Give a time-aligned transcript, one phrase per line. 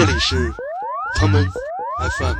[0.00, 0.50] 这里是
[1.14, 1.46] 他们
[2.00, 2.34] fm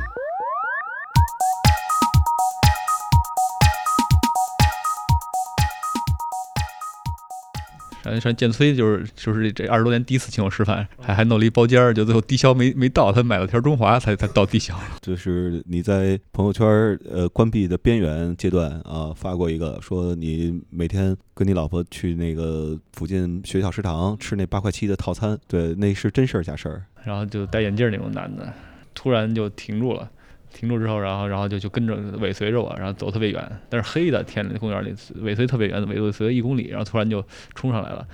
[8.03, 14.75] 然后像建崔就是就是这二十多年第一次请我吃饭，还还弄了一包间儿，就最后低消没没到，他买了条中华才才到低消。
[15.01, 16.65] 就是你在朋友圈
[17.09, 26.83] 呃关闭的边缘阶段啊，发过一个说你每天跟你老婆去那个附近学校食堂吃那八块七的套餐，对，那是真事儿假事儿？
[27.03, 28.51] 然后就戴眼镜儿那种男的，
[28.93, 30.09] 突然就停住了。
[30.53, 38.05] 停住之后，然后然后就就跟着尾随着我，然后走特别远，但是黑的天里公园里尾随特别远，尾尾随了一公里，然后突然就冲上来了，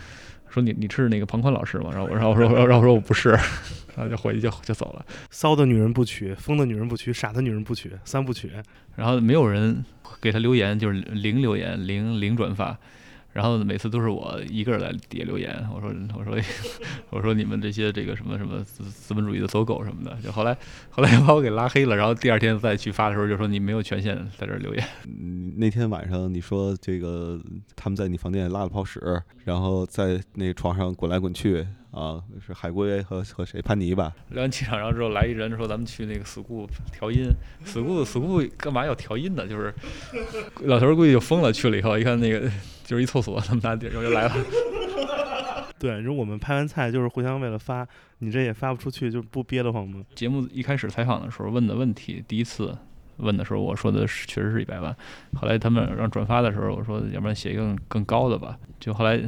[0.50, 1.90] 说你你是那个庞宽老师吗？
[1.92, 3.30] 然后我然后我说然后我说我不是，
[3.96, 5.06] 然后就回去就就走了。
[5.30, 8.52] 骚的女人不娶，疯的女人不娶，傻的女人不娶，三不娶。
[8.96, 9.84] 然后没有人
[10.22, 12.78] 给他留言，就是零留言，零零转发。
[13.38, 16.36] 然后每次都是我一个人来底下留言，我说我说
[17.12, 20.58] 我说你们这些这个什么什么资资本主义的走狗什么的，就后来
[20.90, 24.84] 后来把我给拉黑了，然后第二天再去发的时候就说你没有权限在这留言。
[25.56, 27.40] 那天晚上你说这个
[27.76, 29.00] 他们在你房间拉了泡屎，
[29.46, 31.64] 然后在那床上滚来滚去。
[31.98, 34.14] 啊，是海龟和和谁潘尼吧？
[34.30, 37.32] 聊完气场，然后之后来一人说咱们去那个 school 调音
[37.66, 39.48] ，school school 干嘛要调音呢？
[39.48, 39.74] 就是
[40.62, 42.42] 老头估计就疯了，去了以后一看那个
[42.84, 44.36] 就是一厕所那么大地儿，然后就来了。
[45.80, 47.88] 对，如果我们拍完菜就是互相为了发，
[48.20, 50.04] 你这也发不出去，就不憋得慌吗？
[50.16, 52.76] 节目一开始采访的时候问的问题，第一次
[53.18, 54.96] 问的时候我说的是确实是一百万，
[55.36, 59.20] 后来他们让转发的时候我说要不然写一个更高的吧，就后来。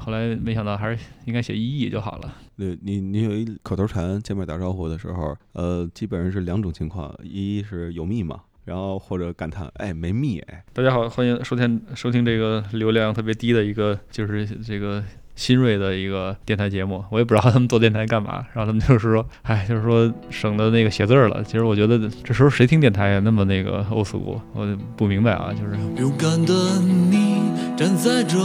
[0.00, 2.32] 后来没想到还是应该写一亿就好了。
[2.56, 10.64] 对你，你有一口头禅，见面打招呼的时候，呃，基本上是两种情况：一是有密码，然后或者感叹，哎，没密哎。
[10.72, 15.02] 大家好，欢迎收听收听这个流量特别低的一个，就是这个
[15.38, 17.04] 新锐的一个电台节目。
[17.10, 21.44] 我也不知道他们做电台干嘛，然后他们就是说，哎，就是说省的那个写字了。
[21.44, 23.20] 其实我觉得这时候谁听电台呀？
[23.24, 25.78] 那么那个欧俗，我不明白啊，就是。
[26.02, 27.40] 勇敢的你
[27.76, 28.36] 站在这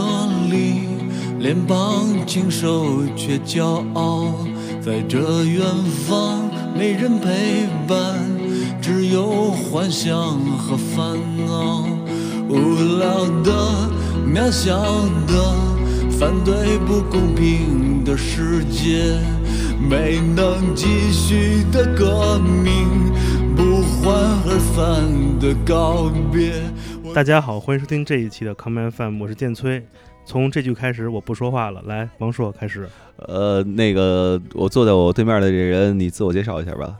[0.48, 0.94] 里。
[1.40, 4.32] 脸庞清瘦却骄傲，
[4.80, 5.60] 在这远
[6.06, 7.98] 方没人陪伴，
[8.80, 10.14] 只有幻想
[10.56, 11.86] 和烦恼。
[12.48, 12.56] 无
[12.98, 13.52] 聊的、
[14.26, 14.78] 渺小
[15.26, 15.54] 的，
[16.18, 19.18] 反对不公平的世界，
[19.80, 22.86] 没能继续的革命，
[23.56, 24.14] 不欢
[24.46, 26.62] 而散的告别。
[27.12, 29.84] 大家好，欢迎收听这一期的 Common FM，我是建崔。
[30.24, 31.82] 从这句开始，我不说话了。
[31.86, 32.88] 来，王硕开始。
[33.16, 36.96] 呃，那个，我坐在我对面的这人，你自我介绍一下吧。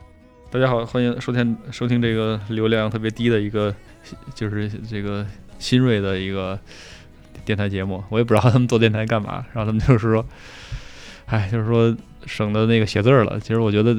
[0.51, 3.73] 大家好，欢迎收听收听这个流量特别低的一个，
[4.35, 5.25] 就是这个
[5.61, 6.59] 新锐的一个
[7.45, 8.03] 电台节目。
[8.09, 10.25] 我也不知道他们做电台干嘛， 然后他们就是说，
[11.27, 11.97] 哎，就是说
[12.27, 13.39] 省的那个写字儿了。
[13.41, 13.95] 其实我觉得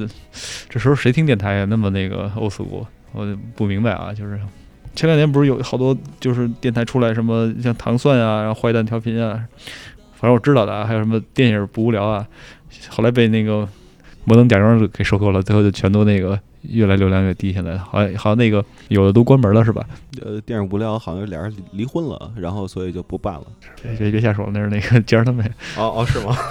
[0.68, 1.64] 这时候谁听电台呀？
[1.64, 4.38] 那么那个欧俗，我不明白啊，就是。
[4.94, 9.44] 前两年不是有好多就是电台出来什么像糖蒜啊，然后坏蛋调频啊，
[10.14, 12.26] 反正我知道的啊，还有什么电影不无聊啊，
[12.88, 13.68] 后来被那个
[14.24, 16.40] 摩登假装给收购了，最后就全都那个
[16.70, 17.52] 越来流量越低。
[17.52, 19.84] 现在好像好像那个有的都关门了是吧？
[20.24, 23.44] 呃，电影无聊好像俩人离婚了，然后所以就不办了。
[23.98, 25.44] 别别瞎说，那是那个尖儿他妹。
[25.76, 26.36] 哦哦，是吗？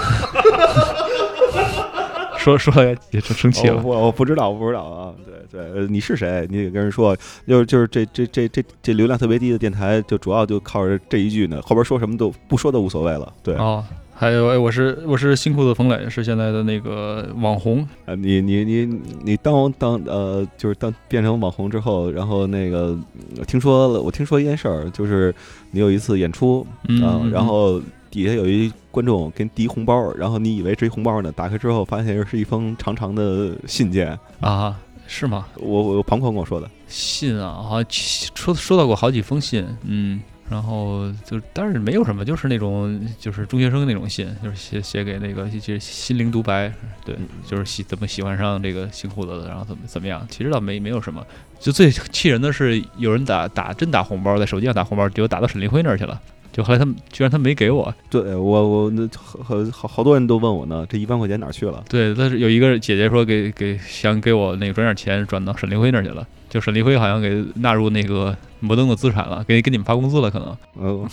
[2.38, 5.12] 说说也也生气了，我我不知道，我不知道啊。
[5.52, 6.46] 对对，你是谁？
[6.47, 11.59] 你得跟人说，就是就是这这这这这流量特别低的电台，就主要就靠着这一句呢。
[11.64, 13.34] 后边说什么都不说都无所谓了。
[13.42, 13.84] 对哦，
[14.16, 18.16] 还有哎，我是我是新裤子冯磊，是现在的那个网红啊。
[18.16, 18.86] 你你你
[19.24, 22.98] 你当当呃，就是当变成网红之后，然后那个
[23.46, 25.36] 听说了，我听说一件事儿，就是
[25.72, 26.66] 你有一次演出
[27.03, 27.81] 啊，然后。
[28.12, 34.80] 底下有一观众给你递红包，然后你以为这红包呢，打开之后发现是一封长长的信件啊？
[35.06, 35.46] 是吗？
[35.58, 46.72] 我我庞宽跟我说的信啊，好像收收到过好几封信，嗯，然后就但是没有什么，就是那种就是中学生那种信，就是写写给那个就是心灵独白，
[47.03, 51.26] 对，就是喜怎么喜欢上这个新裤子的，然后怎么怎么样，其实倒没没有什么，
[51.59, 56.22] 就最气人的是有人打打真打红包，在手机上打红包，结果打到沈立辉那儿去了。
[56.55, 61.84] 就后来他们居然他没给我，对我我那好好好多人都问我呢，这一万块钱哪去了？
[61.90, 70.57] 对，但是有一个姐姐说给给想给我那个转点钱转到沈立辉那儿去了，就沈立辉好像给纳入那个摩登的资产了，给给你们发工资了可能。
[70.75, 71.05] 哦，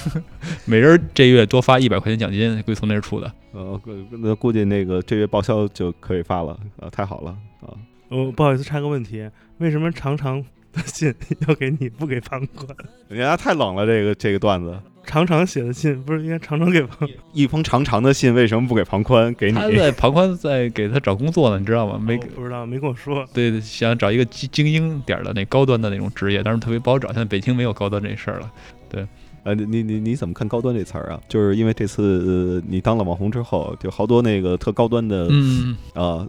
[0.68, 3.32] 每人这月多发一百块钱奖金，估计从那儿出的。
[3.52, 7.30] 呃，那估计那个这月报销就可以发了啊，太好了
[7.62, 7.72] 啊。
[8.10, 9.26] 哦，不好意思，插个问题，
[9.58, 10.44] 为什么常常
[10.74, 11.14] 的信
[11.46, 12.66] 要给你，不给庞宽。
[13.08, 17.08] 人家太冷了，这个这个段子，常常写的信不是应该常常给庞？
[17.32, 19.32] 一封长长的信为什么不给庞宽？
[19.34, 21.98] 给你他在庞宽在给他找工作呢，你知道吗？
[21.98, 23.26] 没给不知道，没跟我说。
[23.32, 27.08] 对，想找一个精精英点儿的那高端的那种职业，但是特别不好找。
[27.08, 28.50] 现在北京没有高端这事儿了。
[29.44, 31.20] 呃，你你你怎么看“高端”这词儿啊？
[31.28, 36.26] 就是因为这次、呃、你当了网红之后，就好多那个特高端的嗯，啊，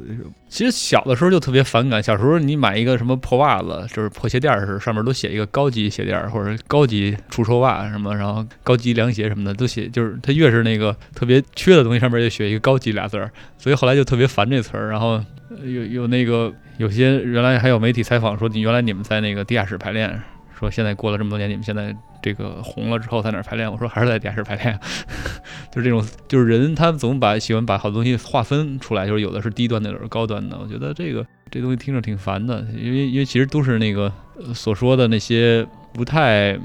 [0.50, 2.03] 其实小的时候就特别反感。
[2.03, 13.31] 小时候你买一个什么破袜子，就是破鞋垫儿似的，上面都写一个高级鞋垫儿或者高级除臭袜什么，然后高级凉鞋什么的都写，就是它越是那个特别缺的东西，上面就写一个高级俩字儿。
[13.57, 14.89] 所以后来就特别烦这词儿。
[14.89, 15.12] 然后
[15.50, 20.21] 呃有有那个有些原来还有媒体采访说，你原来你们在那个地下室排练，
[20.57, 23.69] 说现在过了这么多年，你们现在这个红了之后在哪儿排练？
[23.71, 24.79] 我说还是在地下室排练，
[25.69, 30.57] 就是这种，就是人他总把喜欢把好多东西划分出来，就是有的是低端的，有的是高端的。
[30.57, 36.57] 我觉得这个这东西听着挺烦的，因为因为其实都是那个、呃、所说的那些不太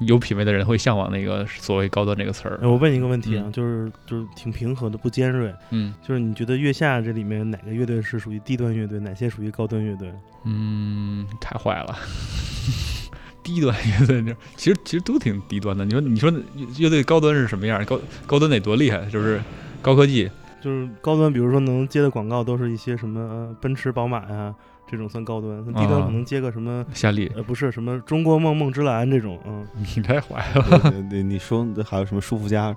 [0.00, 2.68] 有品位的人会向往那个所谓高端这个词儿哎。
[2.68, 5.52] 我问你一个问题啊，嗯就是就是挺平和的，不尖锐。
[5.70, 10.12] 嗯就是你觉得月下这里面哪个乐队是属于低端乐队，哪些属于高端乐队？
[10.44, 11.98] 嗯，太坏了。
[13.48, 15.82] 低端乐队这其实其实都挺低端的。
[15.82, 16.30] 你说你说
[16.76, 17.82] 乐队高端是什么样？
[17.86, 19.06] 高高端得多厉害？
[19.06, 19.40] 就是
[19.80, 20.30] 高科技，
[20.60, 24.54] 就是高端，比如说能接的广告都是一些什么、呃奔驰、宝马呀、
[24.86, 25.64] 这种算高端。
[25.66, 29.66] 低端啊可能接个什么、夏利，呃不是什么中国梦梦之蓝这种，嗯，
[29.96, 30.92] 你太坏了。
[31.10, 32.76] 你你说还有什么舒肤佳？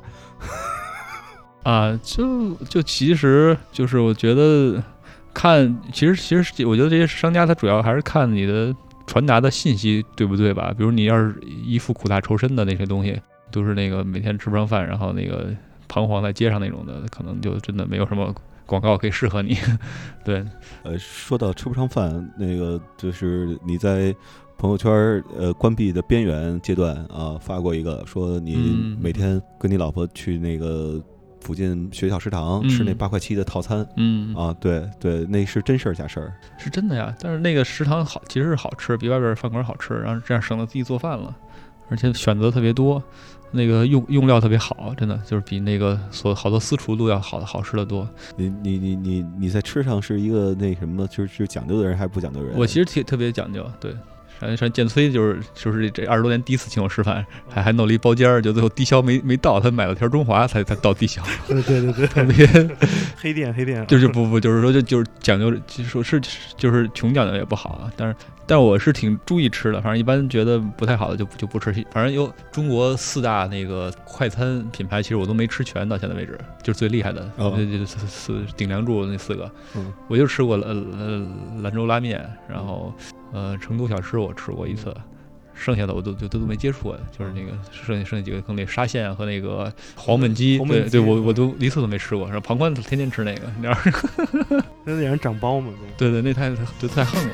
[1.63, 4.81] 啊，就就其实就是我觉得
[5.33, 8.73] 看，其实其实我觉得这些商家他主要还是看你的
[9.11, 10.73] 传达的信息对不对吧？
[10.77, 11.35] 比如你要是
[11.65, 13.19] 一副苦大仇深的那些东西，
[13.51, 15.49] 都是那个每天吃不上饭，然后那个
[15.89, 18.33] 彷徨在街上那种的，可能就真的没有什么
[18.65, 19.57] 广告可以适合你。
[20.23, 20.41] 对，
[20.83, 24.15] 呃，说到吃不上饭，那个就是你在
[24.57, 31.03] 朋友圈儿呃关闭的边缘阶段啊，发过一个说你嗯每天跟你老婆去那个
[31.41, 36.33] 附近学校食堂吃那嗯八块七的套餐嗯，啊，对对，那是真事儿假事儿？
[36.57, 37.13] 是真的呀。
[37.19, 41.35] 但是那个食堂好，其实是好吃，比外边饭馆好吃，然后这样省得自己做饭了，
[41.89, 43.03] 而且选择特别多。
[43.53, 48.07] 那个用用料特别好，真的就是比那个所好多私厨都要好的好吃的多。
[48.37, 52.57] 你你你你你在吃上是一个那什么，就是是讲究的人还是不讲究的人？
[52.57, 53.93] 我其实特特别讲究，对。
[54.47, 62.75] 像像建崔就是就是这二十多年第一次请我吃饭，还还弄了一包间儿，就最后低消没没到，他买了条中华才才到低消，对对对特对， 别
[63.17, 66.19] 黑店黑店，就是不不就是说就就是讲究，就说是
[66.57, 68.15] 就是穷讲究也不好啊，但是
[68.47, 79.93] 但是我是挺注意吃的，反正一般觉得不太好的就就不吃，反正有中国四大那个快餐品牌，其实我都没吃全，到现在为止就是最厉害的，哦就就四四顶梁柱那四个，嗯。
[80.07, 81.27] 我就吃过呃呃
[81.61, 82.93] 兰州拉面，然后
[83.31, 84.95] 呃成都小吃我吃过一次。
[85.53, 92.25] 剩下的我都就都都没接触过，就是那个剩下剩下几个更那沙县啊和那个黄焖鸡，对对，我我都一次都没吃过。
[92.25, 94.63] 然后旁观天天吃那个，你知道吗？
[94.85, 95.71] 那得让人长包嘛。
[95.97, 96.49] 对对，那太
[96.79, 97.33] 就太横了。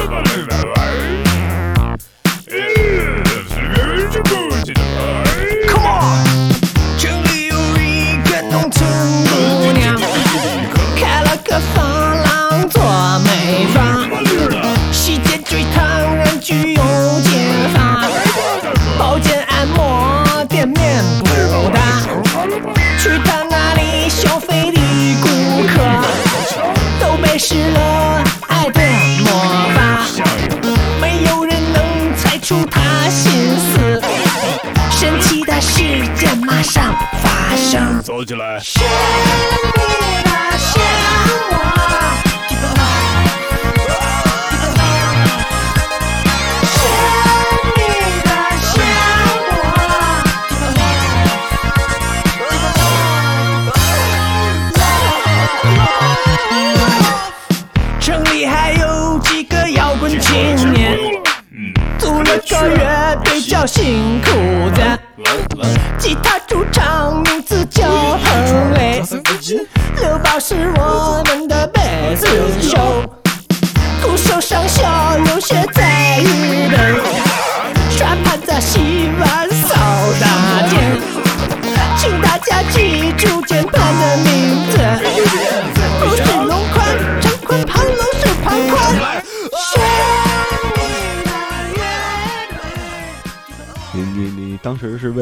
[0.00, 0.77] Come
[27.48, 28.80] 都被施了爱的
[29.24, 29.30] 魔
[29.74, 29.78] 法，
[31.00, 34.00] 没有人能猜出他心思。
[34.90, 38.02] 神奇的事件马上发生。
[38.02, 38.60] 走起来！
[63.68, 64.27] 队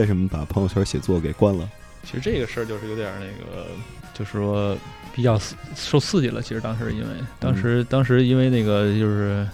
[0.07, 1.69] 为什么把朋友圈写作给关了？
[2.05, 3.67] 其实这个事儿就是有点儿那个，
[4.15, 4.79] 就是说
[5.13, 6.41] 比较刺受刺激了。
[6.41, 7.07] 其实当时因为
[7.41, 9.45] 当时当时因为那个就是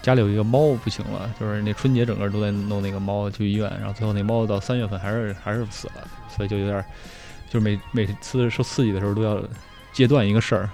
[0.00, 6.84] 家里有一个猫不行了，就是那春节整个都在弄那个猫去医院，然后最后那猫到三月份还是还是死了，所以就有点儿
[7.50, 9.44] 就是每每次受刺激的时候都要
[9.92, 10.70] 戒断一个事儿。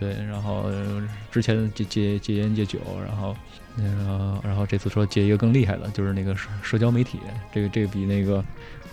[0.00, 3.36] 对，然后呃之前戒戒戒烟戒酒，然后
[3.74, 7.18] 那个，然后这次说戒一个更厉害的，就是那个社社交媒体，
[7.52, 8.44] 这个这个比那个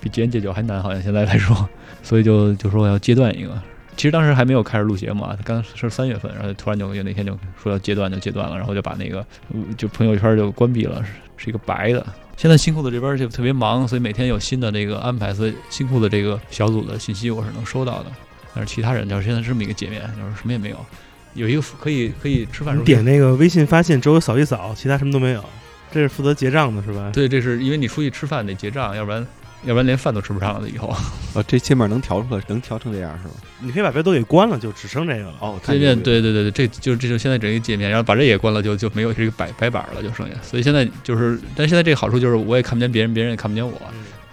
[0.05, 1.67] 比戒烟戒酒还难，好像现在来说，
[2.03, 3.49] 所以就就说我要戒断一个。
[3.97, 12.05] 其实当时还没有开始录节目啊，刚是三月份，然后突然就就那天就说要戒断就戒断了，然后就把那个呃就朋友圈就关闭了，是是一个白的。
[12.37, 18.11] 现在新裤子这边就特别忙，所以每天有新的这个安排，所以新裤子这个小组的信息我是能收到的。
[18.53, 20.85] 但是其他人就是现在这么一个界面，就是什么也没有，
[21.33, 25.43] 有一个可以可以吃饭你点那个微信发现，只有扫一扫，其他什么都没有。
[25.91, 27.09] 这是负责结账的是吧？
[27.13, 29.25] 对，这是因为你出去吃饭得结账，要不然
[29.65, 30.69] 要不然连饭都吃不上了。
[30.69, 33.33] 以后啊，这界面能调出来，能调成这样是吧？
[33.59, 35.33] 你可以把别的都给关了，就只剩这个了。
[35.39, 40.35] 哦，界面对对对对，这就这就现在整一个界面，然后把这也关了，就就没有这个白白板了，就剩下。
[40.41, 43.73] 所以现在就是，但现在这个好处就是我也看不见别人，别人也看不见我，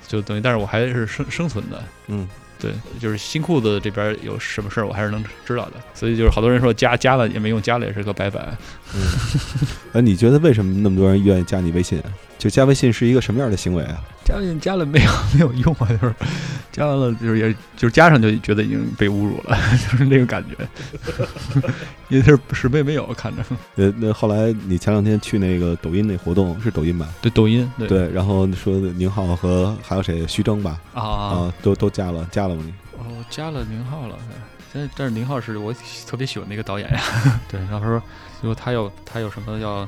[0.06, 1.82] 就等于，但是我还是生生存的。
[2.08, 2.28] 嗯，
[2.60, 5.72] 对，就是新裤子这边有什么事儿，我还是能知道的。
[5.94, 8.56] 所以就是好多人说加加了也没用，加了也是个白板。
[8.94, 9.00] 嗯
[9.94, 12.04] 哎，你觉得为什么那么多人愿意加你微信啊？
[12.38, 14.02] 就加微信是一个什么样的行为啊？
[14.25, 16.14] 加了加了没有没有用啊，就是
[16.71, 19.57] 加完了就是也就是加上就觉得已经被侮辱了，
[19.91, 20.57] 就是那个感觉，
[22.09, 23.43] 因为是是没没有看着。
[23.76, 27.09] 呃，那后来你前两天去那个抖音那活动是抖音吧？
[27.21, 30.81] 对抖音对对，然后说宁浩和还有谁徐峥吧？
[30.95, 32.73] 啊啊，都都加了，加了吗你？
[32.99, 34.17] 哦，加了宁浩了。
[34.75, 35.75] 但但是宁浩是我
[36.07, 37.00] 特别喜欢的一个导演呀，
[37.50, 38.02] 对，然后他说
[38.41, 39.87] 如果他有他有什么要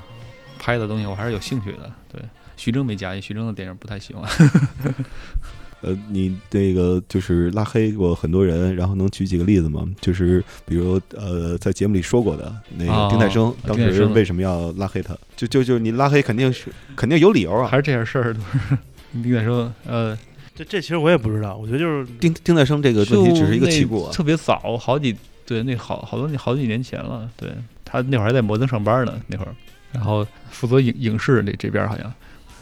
[0.59, 1.91] 拍的东西，我还是有兴趣的。
[2.13, 2.21] 对，
[2.57, 4.29] 徐峥没加，因为徐峥的电影不太喜欢。
[5.83, 9.87] 呃，你这个就是拉黑过很多人，然后能举几个例子吗？
[10.01, 15.15] 就是比如呃，在节目里说过的那个丁太生，当时为什么要拉黑他？
[15.37, 17.77] 就就就你拉黑肯定是肯定有理由啊还。
[17.77, 18.79] 是这点事儿 都是
[19.23, 20.19] 丁太生，呃，
[20.55, 24.11] 这这其实我也不知道，我觉得就是丁丁太生这个问题只是一个起步啊。
[24.11, 27.29] 特别早，好几对那好好多好几年前了。
[27.37, 27.51] 对
[27.85, 29.55] 他那会儿还在摩登上班呢，那会儿，
[29.93, 32.11] 然后负责影影视这这边好像，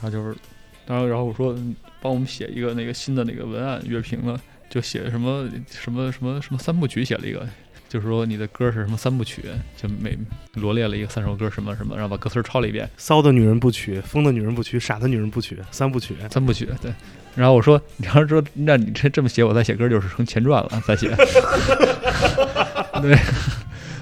[0.03, 0.37] 然后就是，
[0.85, 4.37] 然后然后我说嗯帮我们写一个那个新的那个文案乐评了，
[4.69, 7.47] 就写什么什么什么什么三部曲，写了一个。
[7.87, 9.43] 就是说你的歌是什么三部曲，
[9.77, 10.17] 就每
[10.55, 16.15] 罗列了一个三首歌什么什么，然后把歌词抄了一遍，骚的女人不娶，疯的女人不娶，傻的女人不娶，三部曲。
[16.27, 16.91] 三部曲，对。
[17.35, 21.07] 然后我说，你要是说，那你这这么写，我再写歌就是成前传了，再写。
[22.99, 23.15] 对，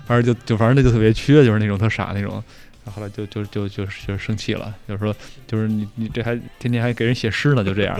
[0.05, 2.41] 反正就就反正那就特别缺，就是那种特傻那种。
[2.83, 5.15] 然后后来就就就就就生气了，就是说，
[5.47, 7.99] 就是你你这还天天还给人写诗呢，就这样，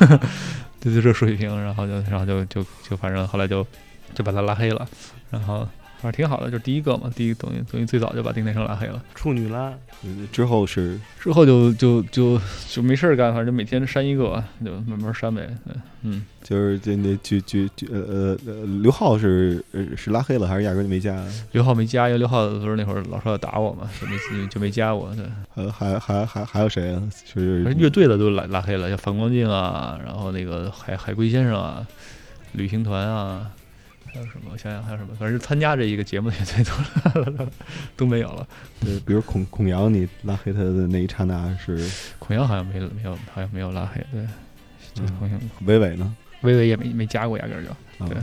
[0.80, 1.48] 就就这水平。
[1.62, 3.66] 然后就然后就就就反正后来就
[4.14, 4.88] 就把他拉黑了，
[5.30, 5.68] 然后
[6.00, 9.02] 反正挺好的，就是第一个嘛，第一等于等于最早就把丁太升拉黑了。
[9.14, 15.48] 处女拉，嗯之后是之后就就就就没事儿干，反正就每天删一个，就慢慢删呗。
[15.66, 21.22] 对嗯，就是这那就就就呃呃呃刘浩是呃是拉黑了还是压根就没加？
[21.52, 25.14] 刘浩没加，因为刘浩不是那会儿老说要打我嘛，就没就没加我。
[25.14, 25.26] 对，
[25.56, 27.02] 呃还还还还有谁啊？
[27.34, 31.86] 就是乐队的都拉拉黑了，像反光镜啊，然后那个海海龟先生啊，
[32.52, 33.50] 旅行团啊，
[34.12, 34.50] 还有什么？
[34.52, 35.14] 我想想还有什么？
[35.18, 37.48] 反正是参加这一个节目的也最多了
[37.96, 38.46] 都没有了。
[38.80, 41.88] 对，比如孔孔阳，你拉黑他的那一刹那是
[42.18, 44.04] 孔阳好像没没有，好像没有拉黑。
[44.12, 44.24] 对，
[44.94, 46.16] 就好像伟伟呢？
[46.42, 47.70] 微微也没没加过，压根儿就。
[48.04, 48.16] 啊对，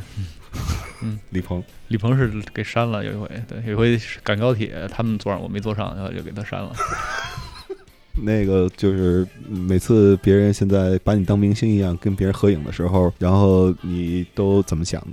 [1.04, 6.74] 嗯，李鹏，李鹏是给删了，有一回，对，有一回赶高铁，他们坐上我没坐上，然后就给他删了。
[8.24, 15.10] 那个就是每次别人现在把你当明星一样跟别人合影的时候，然后你都怎么想的？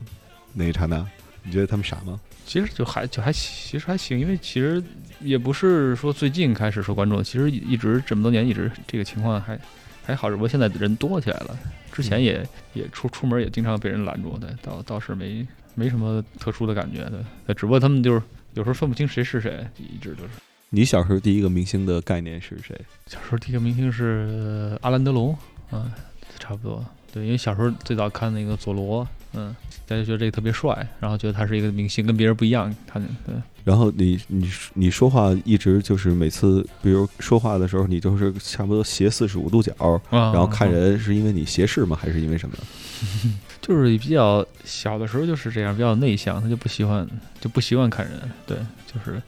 [0.54, 1.06] 那一刹那，
[1.42, 2.18] 你觉得他们傻吗？
[2.46, 4.82] 其实就还就还其实还行，因为其实
[5.20, 9.58] 也不是说最近开始受关注，其实一直这么多年一直这个情况还
[10.04, 11.58] 还好，只不过现在人多起来了。
[11.90, 18.20] 之前也也出出门也经常被人拦住，对，倒倒是没没什么特殊的感觉，对，对只不过他们就是
[18.54, 20.30] 有时候分不清谁是谁，一直都是。
[20.70, 22.78] 你小时候第一个明星的概念是谁？
[23.06, 25.36] 小时候第一个明星是阿兰德龙，
[25.70, 25.90] 嗯，
[26.38, 26.84] 差不多。
[27.12, 29.54] 对，因为小时候最早看那个佐罗，嗯，
[29.86, 32.74] 大家觉得这个特别帅，然后觉得他是一个明星，跟别人不一样。
[32.86, 39.74] 他对，然后你你你说话一直就是每次，比如说话的时候，你都是差不多斜四十五度角，
[40.10, 41.98] 然然后看人是因为你斜视吗？
[42.00, 42.56] 还是因为什么？
[43.60, 47.06] 就是比较小的时候就是这样，比较内向，他就不喜欢
[47.40, 49.20] 就不习惯看人，对，就是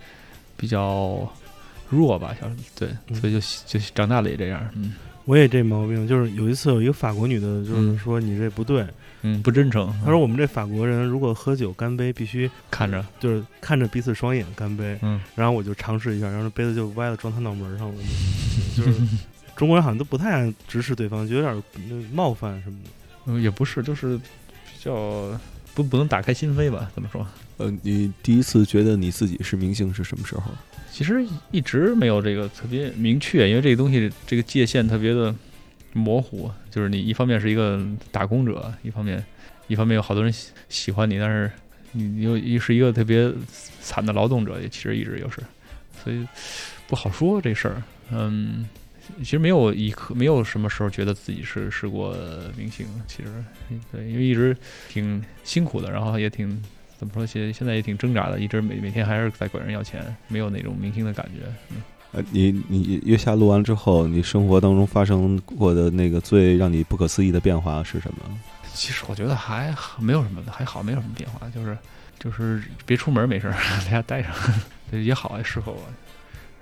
[0.56, 1.26] 比较
[1.88, 4.94] 弱吧，小对，嗯所以就就长大了也这样，嗯
[5.25, 8.82] 我也这毛病，就是有一次有一个法国女的，就是嗯说你这不对。
[8.82, 8.88] 嗯，
[9.42, 9.92] 不真诚。
[10.04, 14.99] 他说我们这法国人如果喝酒干杯，必须看着，就是看着彼此双眼干杯。
[15.02, 17.94] 嗯，然后我就尝试一下，然后那杯子就歪了，撞他脑门上了。
[18.76, 18.92] 就是
[19.56, 22.90] 中国人好像都不太爱直视对方，就有点那冒犯什么的。
[23.26, 24.23] 嗯也不是，就是比
[24.78, 25.38] 较
[25.75, 26.90] 不不能打开心扉吧？
[26.94, 27.26] 怎么说？
[27.56, 30.50] 呃，你第一次觉得你自己是明星是什么时候？
[30.92, 35.35] 其实一直没有这个特别明确，因为这个东西这个界限特别的
[35.96, 36.50] 模糊。
[36.70, 39.24] 就是你一方面是一个打工者，一方面
[39.66, 41.50] 一方面有好多人喜喜欢你，但是
[41.92, 43.32] 你又又是一个特别
[43.80, 45.40] 惨的劳动者，也其实一直又是，
[46.04, 46.26] 所以
[46.86, 47.82] 不好说这事儿。
[48.10, 48.68] 嗯，
[49.18, 52.16] 其实没有一刻没有什么时候觉得自己是是过
[52.56, 53.32] 明星，其实
[53.90, 54.56] 对，因为一直
[54.88, 56.62] 挺辛苦的，然后也挺
[56.98, 61.46] 怎么说，现现在也挺挣扎的，一直每每天还是在管人要钱，没有那种明星的感觉。
[61.70, 61.82] 嗯，
[62.12, 68.40] 呃，你你月下录完之后，你生活当中发生过的那个最让你不可思议的变化是什么？
[68.72, 71.76] 其实我觉得还好没有什么，还好没有什么变化，就是
[72.18, 73.52] 就是别出门没事，
[73.84, 75.78] 在家待着也好，也适合我。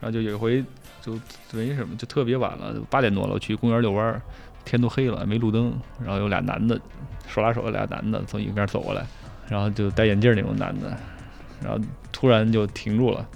[0.00, 0.64] 然后就有一回
[1.00, 1.18] 就
[1.52, 4.20] 没什么，就特别晚了，八点多了，我去公园遛弯，
[4.64, 5.72] 天都黑了，没路灯，
[6.02, 6.80] 然后有俩男的
[7.28, 9.06] 手拉手俩男的从一边走过来，
[9.48, 10.96] 然后就戴眼镜那种男的，
[11.62, 11.78] 然后
[12.12, 13.26] 突然就停住了。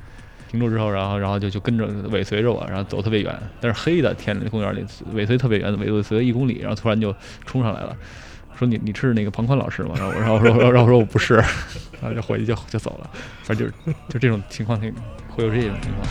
[0.50, 7.14] 停住之后，然后然后就就跟着尾随着我，然后走特别远，但是黑的天那公园里尾随特别远，尾随一公里，然后突然就
[7.44, 7.94] 冲上来了，
[8.58, 9.94] 说你你是那个庞宽老师吗？
[9.96, 13.10] 然后我然后说然后我说我不是，然后就回去就就走了，
[13.42, 14.92] 反正就是就这种情况挺
[15.28, 16.06] 会有这种情况。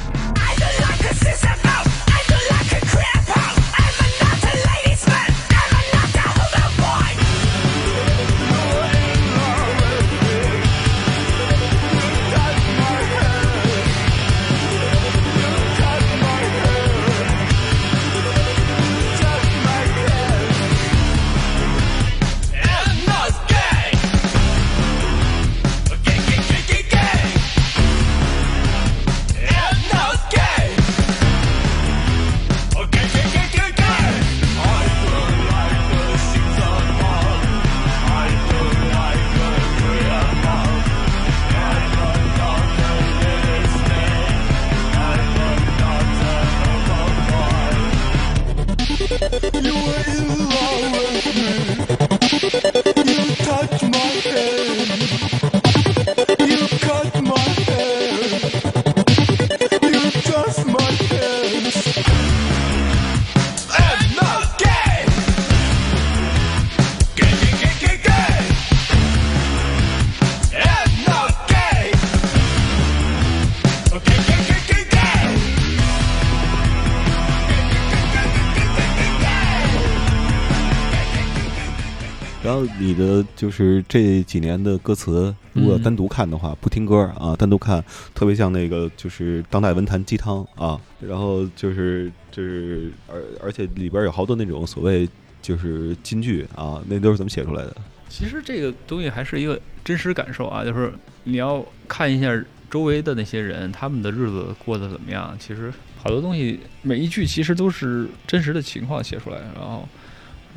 [83.47, 87.81] 就是这几年的歌词，如果嗯单独看的话，不听歌啊，单独看，
[88.13, 90.77] 特别像那个就是当代文坛鸡汤啊。
[90.99, 95.07] 然后就是就是而而且里边有好多那种所谓
[95.41, 97.73] 就是金句啊，那都是怎么写出来的？
[98.09, 100.91] 其实这个东西还是一个真实感受啊，就是
[101.23, 102.37] 你要看一下
[102.69, 105.33] 周围的那些人，他们的日子过得怎么样。
[105.39, 109.87] 其实好多东西，每一句其实都是真实的情况写出来，然后，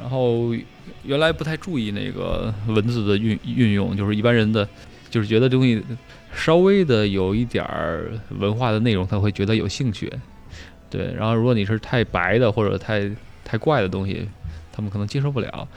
[0.00, 0.54] 然后
[1.04, 4.66] 原来不太注意那个文字的运运用，就是一般人的，
[5.10, 5.82] 就是觉得东西
[6.34, 10.10] 稍微的有一点儿文化的内容，他会觉得有兴趣。
[10.88, 13.08] 对，然后如果你是太白的或者太
[13.44, 14.26] 太怪的东西，
[14.72, 15.68] 他们可能接受不了。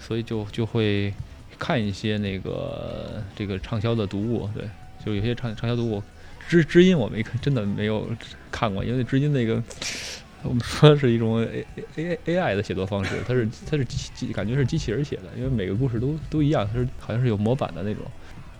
[0.00, 1.12] 所以就就会
[1.58, 4.64] 看一些那个这个畅销的读物，对，
[5.04, 6.02] 就有些畅畅销读物，
[6.48, 8.08] 知知音我没看，真的没有
[8.50, 9.62] 看过，因为知音那个
[10.42, 18.02] 我们说是一种 A A A I 的写作方式，它是它是机机感觉是机器人写的，因为每个故事都都一样，它是好像是有模板的那种。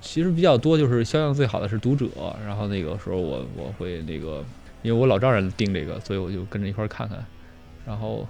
[0.00, 2.06] 其实比较多就是销量最好的是读者，
[2.46, 4.44] 然后那个时候我我会那个，
[4.82, 7.24] 因为我老丈人订这个，所以我就跟着一块儿看看，
[7.86, 8.26] 然后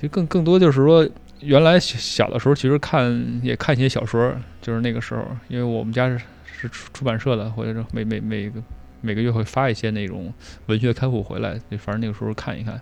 [0.00, 1.08] 就更更多就是说。
[1.40, 6.18] 原来小小的时候，其实看也看一些小说，就是那个时候，因为我们家是
[6.50, 8.58] 是出出版社的，或者是每每每个
[9.00, 10.32] 每个月会发一些那种
[10.66, 12.80] 文学刊物回来，就反正那个时候看一看。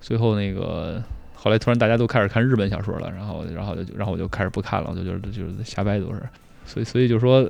[0.00, 1.02] 最后那个
[1.34, 6.22] 后来突然大家都开始看日本小说了，然后然后就然后我就开始不看了，我就就是就是瞎掰都是。
[6.64, 7.42] 所以所以就说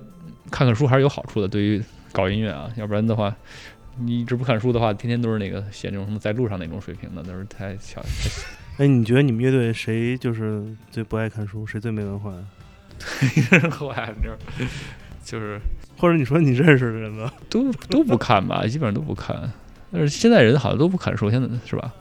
[0.50, 3.34] 看看书还是有好处的，对于搞音乐啊，要不然的话。
[3.98, 7.98] 你一直不看书的话，天天都是那个写那种什么在路上那种水平的，都是太小。
[8.76, 12.30] 太哎，你觉得你们乐队谁就是最不爱看书，谁最没文化？
[13.70, 14.36] 后来这儿
[15.26, 15.60] 就是
[15.98, 17.32] 或者你说你认识的人吧？
[17.50, 19.36] 都都不看吧，基本上都不看。
[19.92, 21.92] 但是现在人好像都不看书，现在是吧？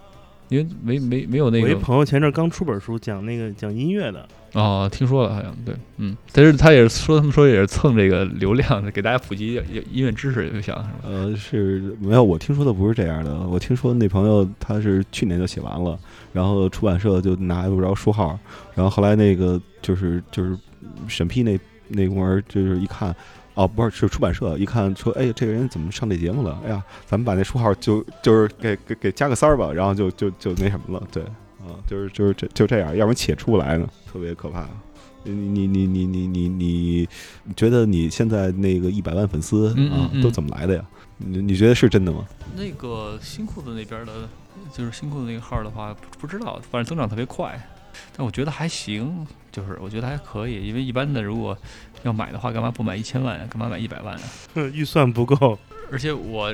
[0.49, 9.59] 因为没没没有那个我一朋友前阵儿刚出本书，讲那个讲音乐的，哦，听说了好像对，嗯，但是他也是说他们说也是蹭这个流量，给大家普及
[9.91, 10.99] 音乐知识，就想是吧？
[11.03, 13.35] 呃，是没有，我听说的不是这样的。
[13.47, 15.97] 我听说那朋友他是去年就写完了，
[16.31, 18.38] 然后出版社就拿不着书号，
[18.75, 20.55] 然后后来那个就是就是
[21.07, 23.15] 审批那那会儿就是一看，
[23.54, 26.60] 哦，不是是出版社，一看说，哎，这个人怎么上这节目了？
[26.65, 31.08] 哎呀，咱们把那书号就就是给给给加个三儿吧，然后就就就那什么了。
[31.12, 31.24] 对，
[31.60, 34.67] 啊，就是就是这就这样，要不然且出不来呢，特别可怕。
[35.28, 37.10] 你你你你你你你
[37.43, 40.86] 你觉得你现在那个一百万粉丝啊，都怎么来的呀？
[41.17, 42.24] 你你觉得是真的吗？
[42.56, 44.30] 那个新裤子那边的，
[44.71, 47.60] 就是新裤子那个号的话，不知道，反正增长特别快。
[48.15, 51.58] 但我觉得还行，就是我觉得还可以，因为一般的如果
[52.03, 53.45] 要买的话，干嘛不买一千万呀？
[53.49, 54.21] 干嘛买一百万啊？
[54.73, 55.58] 预算不够，
[55.91, 56.53] 而且我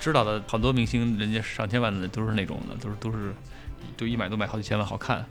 [0.00, 3.34] 知道的好多明星，人家上千万的都是那种的，都是都是
[3.96, 5.24] 就一买都买好几千万，好看。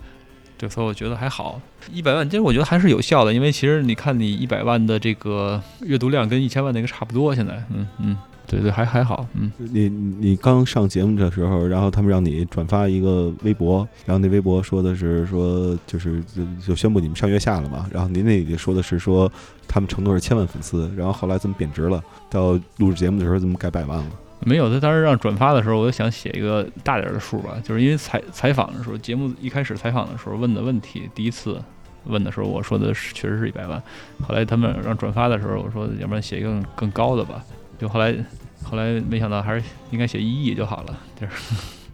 [0.60, 8.18] 对，所以我觉得还好，一百万，其实我觉得还是有效的，因为其实你看你一百万的这个阅读量跟一千万那个差不多，现在，嗯嗯，
[8.48, 19.30] 对对，还还好，嗯你你刚上节目的时候，然后他们让你转发一个微博，然后那微博说的是说就是就就宣布你们上月下了嘛，然后您那里说的是说
[19.68, 22.02] 他们承诺是千万粉丝，然后后来怎么贬值了？
[22.30, 24.06] 到录制节目的时候怎么改百万了？
[24.46, 31.60] 没有，他当时让转发的时候，我就想写一个大点儿的数吧，就是因为采采访的时候，节目一开始采访的时候问的问题，第一次
[32.06, 33.82] 问的时候，我说的是确实是一百万，
[34.22, 37.44] 后来他们让转发的时候，我说要不然写一个更更高的吧，
[37.80, 38.16] 就后来
[38.64, 41.34] 后来没想到还是应该写一亿就好了，就是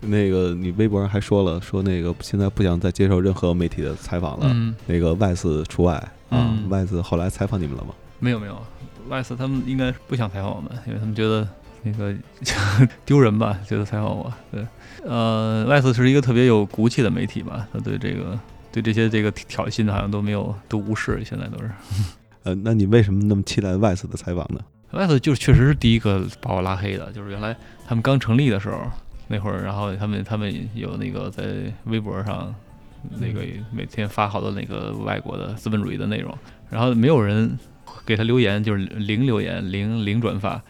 [0.08, 5.94] 那个你微博上还说了说那个现在不想再接受任何媒体的采访了，嗯，那个外四除外
[6.30, 7.94] 啊，嗯外四后来采访你们了吗？
[8.20, 8.62] 没有没有，
[9.10, 11.48] 外斯他们应该不想采访我们，因为他们觉得
[11.84, 12.14] 那个
[13.06, 14.32] 丢人吧，觉得采访我。
[14.52, 14.66] 对，
[15.06, 18.40] 呃，外斯是一个特别有骨气的媒体吧，他对这个
[18.72, 21.70] 对这些这个挑衅的好像都没有都无视，现在都是。
[22.44, 24.60] 呃，那你为什么那么期待外四的采访呢？
[24.94, 28.80] 外头就是确实是第一个把我拉黑的，就是原来他们刚成立的时候
[29.28, 31.44] 那会儿，然后他们他们有那个在
[31.86, 32.54] 微博上
[33.20, 36.38] 那个每天发好多那个外国的资本主义的内容，
[36.70, 37.58] 然后没有人
[38.06, 40.62] 给他留言，就是零留言，零零转发。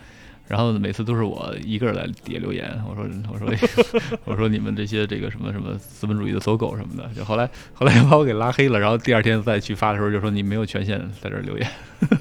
[0.53, 3.47] 然后每次都是我一个人来底下留言，我说我说
[4.23, 11.67] 我说你们这些这个什么什么资本主义的走狗什么的，就后来后来把我给拉黑了，然后第二天再去发的时候就说你没有权限在这儿留言，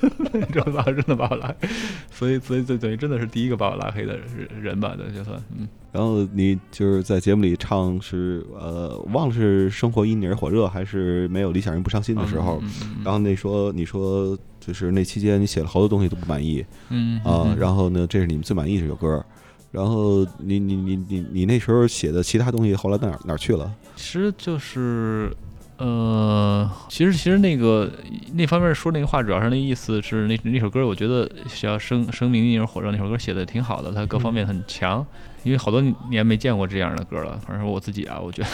[0.50, 1.68] 这把真的把我拉黑，
[2.10, 5.68] 所以所以就等于真的是第一个把我拉黑的人人吧，这就算嗯。
[5.92, 19.24] 然后你就是在节目里唱是呃忘了是生活因你而火热还是没有理想人不伤心的时候，嗯嗯嗯然后那说你说就是那期间你写了好多东西都不满意嗯啊，然后呢这是你们最满意这首歌，
[19.72, 23.74] 然后你你你你你那时候写的其他东西后来到哪儿哪儿去了？
[23.96, 25.34] 其实就是，
[25.78, 27.90] 呃，其实其实那个
[28.34, 35.04] 那方面说那个话，主要是那意思是那那首歌，我觉得需要声声明因而火热那首歌写的挺好的，它各方面很强，
[35.42, 38.48] 因为好多年没见过这样的歌了，反正我自己啊，我觉得。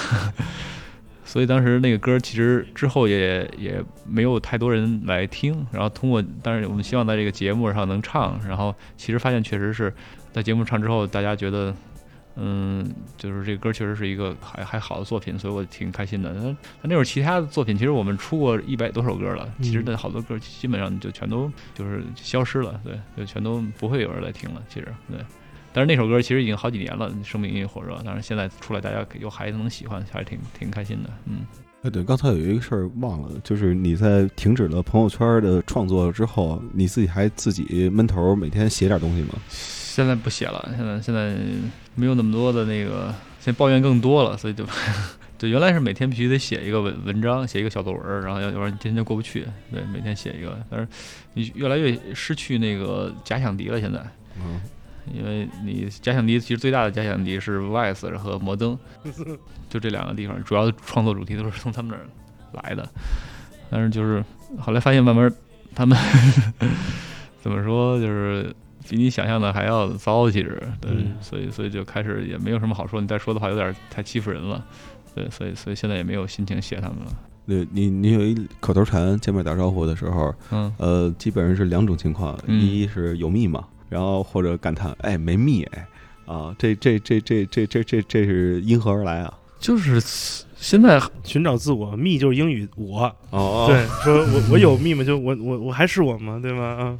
[1.28, 9.92] 所以当时那个歌其实之后也也没有太多人来听，然后通过，当然我们希望在这个节目上能唱，然后其实发现确实是
[10.32, 11.74] 在节目唱之后，大家觉得
[12.36, 12.82] 嗯，
[13.18, 16.32] 就是这个歌确实是一个还还好的作品，所以我挺开心的。
[16.32, 24.62] 那那会儿其他的作品，其实我们出过一百多首歌了，其实那好多歌基本上就全都就是消失了，对，就全都不会有人来听了。
[24.66, 25.18] 其实对，
[25.78, 31.10] 但是那首歌其实已经好几年了，生命因为火热，但是现在出来大家有孩子能喜欢，还是挺挺开心的。
[31.26, 31.46] 嗯，
[31.82, 39.36] 哎，对，刚才有一个事儿忘了，就是你在停止了朋友圈的创作之后，你自己还自己闷头每天写点东西吗？
[39.48, 41.36] 现在不写了，现在现在
[41.94, 44.66] 没有那么多的那个，现在抱怨更多了，所以就。
[45.38, 49.46] 对，原来是每天必须得写一个文文章，写一个小作文，然后要要不然今天就过不去。
[49.70, 50.88] 对，每天写一个，但是
[51.34, 53.80] 你越来越失去那个假想敌了。
[53.80, 54.04] 现在，
[54.44, 54.60] 嗯，
[55.14, 58.78] 因为你假想敌其实最大的假想敌是 Vice 和摩登，
[59.68, 62.88] 就这两个地方，主要的创作主题都是从他们那儿来的。
[63.70, 64.24] 但是就是
[64.58, 65.32] 后来发现，慢慢
[65.74, 65.96] 他们
[67.42, 68.54] 怎么说，就是
[68.88, 73.00] 比你想象的还要糟，其实对，嗯所以所以就开始也没有什么好说。
[73.00, 74.64] 你再说的话，有点太欺负人了。
[75.14, 77.12] 对，所以所以现在也没有心情写他们了。
[77.46, 85.86] 对你你有一口头禅，见面打招呼的时候，嗯，呃，基本上是两种情况，嗯一是有密码，然后或者感叹，哎，没密，哎，
[86.26, 89.34] 啊，这这这这这这这这是因何而来啊？
[89.58, 90.00] 就是
[90.54, 95.02] 现在寻找自我，me 就是英语我，哦，对，说我我有 me 吗？
[95.02, 96.38] 就我我我还是我吗？
[96.40, 96.62] 对吗？
[96.64, 96.98] 啊，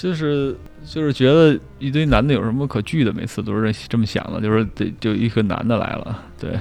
[0.00, 6.58] 就是就是觉得一堆男的有什么可惧的，每次都是这么想的，就是得就一个男的来了，对。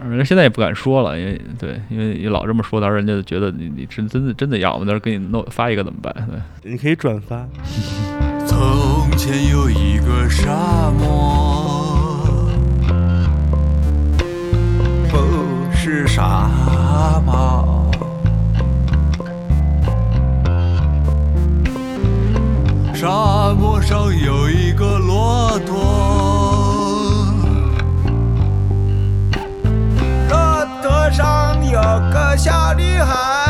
[0.00, 4.84] 人家现在也不敢说了，因为对，因为你老这么说，到时候人家就觉得你你真真的真的要吗？
[4.84, 6.14] 到时候给你弄发一个怎么办？
[6.62, 7.48] 对，你可以转发。
[8.58, 10.50] 从前有一个沙
[10.98, 12.50] 漠，
[15.08, 15.16] 不
[15.72, 16.50] 是沙
[17.24, 17.88] 漠，
[22.92, 25.76] 沙漠上有一个骆驼，
[30.28, 31.80] 骆驼上有
[32.12, 33.47] 个小女孩。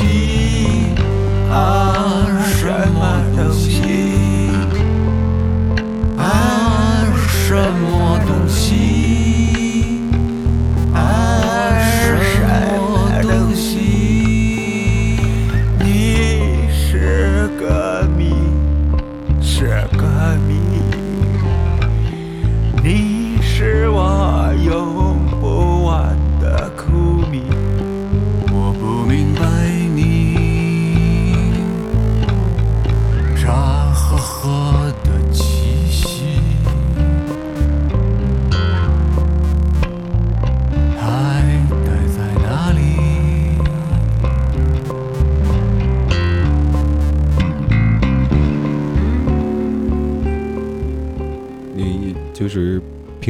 [0.00, 1.91] 么东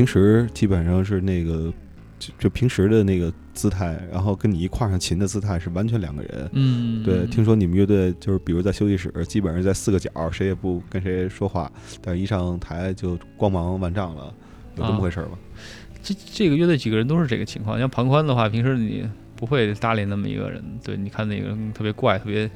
[0.03, 1.73] 平时基本上是那个，
[2.19, 6.51] 就就平时的那个姿态，然后跟你一跨上琴的姿态是完全两个人。
[6.55, 14.35] 嗯，对，听说你们乐队就是，比如在休息室，基本上在四个角，谁也不跟谁说话，但是一上台就光芒万丈了，
[14.75, 15.39] 有这么回事儿吗？
[16.03, 17.79] 这这个乐队几个人都是这个情况。
[17.79, 22.51] 像庞宽的话，平时你不会搭理那么一个人，对，你看那个人特别怪，特别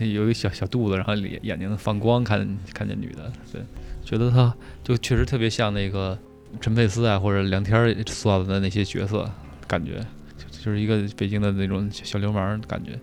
[0.00, 3.62] 有一个小小肚子，然后眼眼睛放光，看看见女的，对，
[4.04, 6.18] 觉得她就确实特别像那个
[6.60, 9.30] 陈佩斯啊或者梁天儿塑造的那些角色，
[9.66, 9.98] 感觉
[10.36, 12.98] 就就是一个北京的那种小小流氓感觉。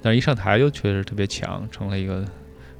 [0.00, 2.24] 但是一上台就确实特别强，成了一个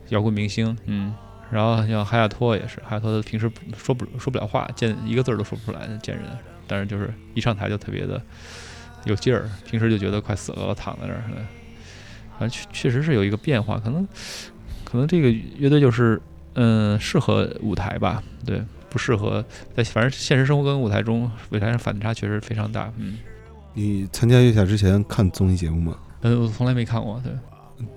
[0.09, 1.15] 摇滚明星，嗯。
[1.51, 6.25] 然后像哈亚托也是，哈亚托平时说不说不了话，见一个字儿都说不出来见人，
[6.67, 8.21] 但是就是一上台就特别的
[9.05, 11.23] 有劲儿，平时就觉得快死了，躺在那儿。
[11.29, 11.37] 对
[12.39, 14.09] 反正确确实是有一个变化，可能
[14.83, 16.19] 可能这个乐队就是
[16.55, 19.43] 嗯适合舞台吧，对，不适合
[19.75, 23.19] 在反正现实生活跟舞台中舞台上反差确实非常大，嗯
[23.73, 25.97] 你参加月下之前看综艺节目吗？
[26.21, 27.33] 嗯，我从来没看过，对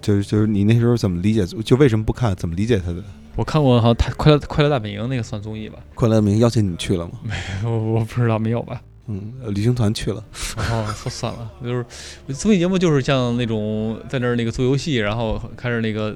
[0.02, 1.46] 就是就是你那时候怎么理解？
[1.46, 2.34] 就为什么不看？
[2.38, 3.04] 怎么理解他的？
[3.36, 7.20] 我看过好像他快乐快乐大本营那个算综艺吧，快乐大本营邀请你去了吗？
[7.66, 8.82] 我我不知道没有吧。
[9.08, 10.24] 嗯，呃旅行团去了。
[10.58, 11.86] 哦，算算了，就是
[12.34, 16.16] 综艺节目就是像那种在那儿那个做游戏，然后开始那个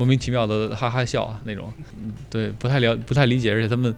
[0.00, 1.70] 莫名其妙的哈哈笑啊那种，
[2.02, 3.94] 嗯对，不太了不太理解，而且他们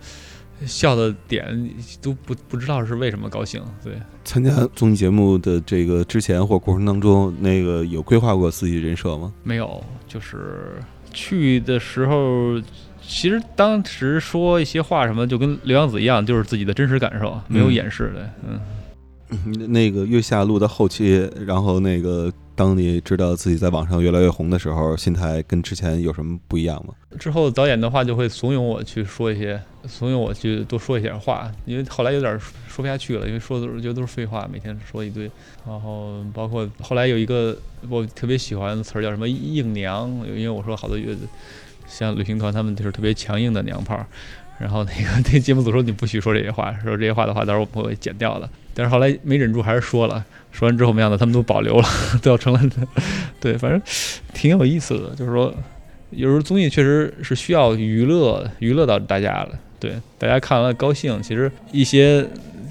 [0.66, 3.92] 笑的点都不不知道是为什么高兴，对，
[4.24, 9.32] 参加综艺节目的这个之前或过程当中，那个有规划过自己人设吗？
[9.44, 12.60] 没有，就是去的时候。
[13.04, 18.30] 其实当时说一些话什么，就跟刘洋子一样，就是自己的真实感受，没有掩饰的。
[18.48, 18.60] 嗯，
[19.44, 26.94] 嗯那个月下录到后期，然后那个当你知道自己在网上越来越红的时候，心态跟之前有什么不一样吗？
[27.18, 35.28] 之后导演的话就会怂恿我去说一些，怂恿我去多说一些话，因为后来有点说不下去了，因为说的都是觉得都是废话，每天说一堆。
[35.66, 41.26] 然后包括后来有一个我特别喜欢的词儿叫什么“硬娘”，因为我说好多乐队
[41.88, 44.06] 像旅行团他们就是特别强硬的娘炮。
[44.62, 48.48] 然后那个 那节目组说你不许说这些话，说这些话的话，到时候我们会剪掉的。
[48.72, 50.24] 但是后来没忍住，还是说了。
[50.52, 51.88] 说完之后，没想到他们都保留了，
[52.22, 52.60] 都要成了。
[53.40, 53.82] 对，反正
[54.32, 55.14] 挺有意思的。
[55.16, 55.52] 就是说，
[56.10, 59.50] 有时候综艺确实是需要娱乐，娱乐到大家了。
[59.80, 61.20] 对，大家看完了高兴。
[61.22, 62.26] 其实一些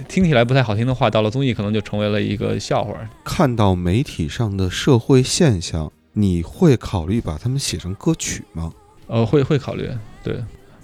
[0.07, 2.95] 听起来不太好听的话，到了综艺可能就成为了一个笑话。
[3.25, 8.71] 看到媒体上的社会现象，你会考虑把它们写成歌曲吗？
[9.07, 9.89] 呃，会会考虑，
[10.23, 10.41] 对，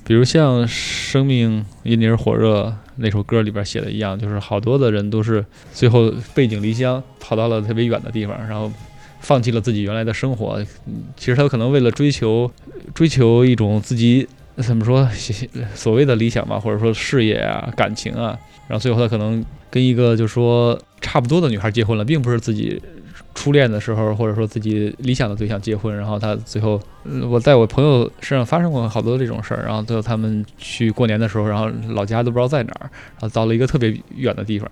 [0.08, 2.64] 比如像《生命因你而火热》
[2.96, 8.72] 那首歌里边写的一样，就是好多的人都是最后背井离乡，跑到了特别远的地方，然后
[9.20, 10.66] 放弃了自己原来的生活。
[11.18, 12.50] 其实他可能为了追求
[12.96, 15.06] 追求一种自己怎么说
[15.76, 18.40] 所谓的理想吧，或者说事业啊、感情啊，
[18.70, 22.82] 然后最后他可能跟一个就说差不多的女孩结婚了，并不是自己
[23.38, 34.68] 初恋的时候，或者说自己理想的对象结婚，然后他最后，嗯我在我朋友身上发生过好多这种事儿，然后最后他们去过年的时候，然后老家都不知道在哪儿，然后到了一个特别远的地方，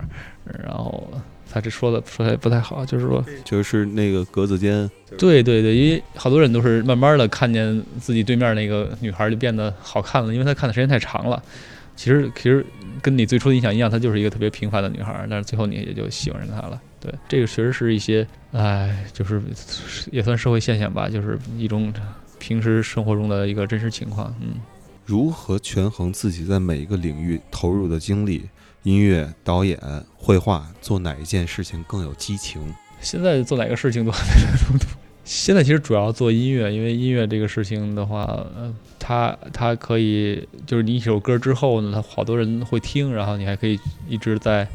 [0.65, 1.07] 然后
[1.51, 3.23] 他这说的说的不太好，就是说。
[3.43, 11.41] 就是那个格子间，对对对，因为好多人都是慢慢的看见自己对面那个女孩就变得好看了，因为她看的时间太长了。
[11.95, 12.65] 其实其实
[13.01, 16.81] 跟你最初的印象一样，她就是一个特别平凡的女孩，但是最后你也就喜欢上她了。
[16.99, 19.41] 对，这个确实是一些，哎，就是
[20.11, 21.93] 也算社会现象吧，就是一种
[22.39, 24.33] 平时生活中的一个真实情况。
[24.39, 24.53] 嗯，
[25.05, 28.49] 如何权衡自己在每一个领域投入的精力？
[28.83, 29.79] 音乐、导演、
[30.15, 32.61] 绘画，做哪一件事情更有激情？
[33.01, 34.11] 现在做哪个事情都
[35.25, 38.23] 现在其实主要做音乐，因为音乐这个事情的话，
[38.55, 44.67] 呃，它它可以就是你一首歌之后呢，它好多人会听，然后你还可以一直在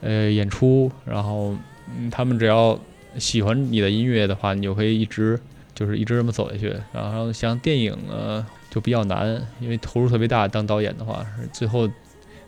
[0.00, 1.54] 呃演出，然后
[1.94, 2.78] 嗯，他们只要
[3.16, 5.38] 喜欢你的音乐的话，你就可以一直
[5.74, 6.74] 就是一直这么走下去。
[6.92, 11.88] 然后像电影呢就比较难，因为投入特别大，当导演的话，最后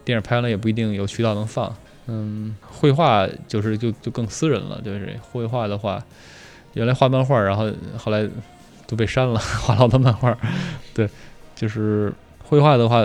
[0.05, 1.75] 电影拍完了也不一定有渠道能放。
[2.07, 6.05] 嗯，绘画就是就就更私人了，就是绘画的话，
[6.75, 8.29] 原来画漫画，然后后来
[8.87, 10.37] 都被删了，画好多漫画。
[10.93, 11.09] 对，
[11.55, 13.03] 就是绘画的话，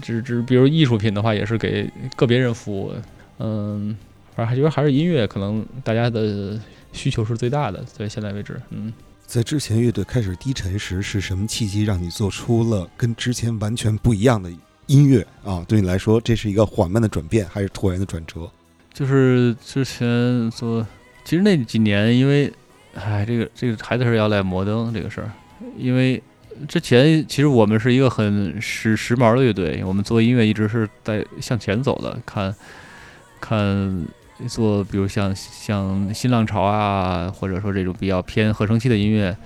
[0.00, 2.92] 只只比如艺术品的话，也是给个别人服务。
[3.38, 3.94] 嗯，
[4.34, 6.58] 反正还觉得还是音乐可能大家的
[6.98, 8.60] 需求是最大的，在现在为止。
[8.70, 8.92] 嗯，
[9.24, 14.50] 在之前乐队开始低沉时，是什么契机让你做出了跟之前完全不一样的
[14.86, 15.64] 音乐啊？
[15.68, 18.50] 对你来说，这是一个缓慢的转变，还是突然的转折？
[18.92, 20.84] 就是之前做，
[21.24, 22.52] 其实那几年因为，
[22.94, 25.30] 哎，这个这个还得是要赖摩登这个事儿，
[25.76, 26.20] 因为
[26.66, 32.52] 之前其实我们是一个很时时髦的乐队，我们做音乐一直是在向前走的，看
[33.40, 34.04] 看
[34.46, 39.36] 做比如像像新浪潮啊，或者说这种比较偏合成器的音乐，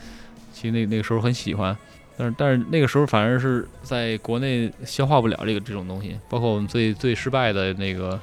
[0.53, 1.77] 其实那那个时候很喜欢，
[2.17, 8.19] 但是但是那个时候反而是在国内消化不了这个这种东西，包括我们最最失败的那个。